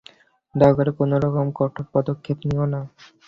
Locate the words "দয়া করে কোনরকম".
0.55-1.47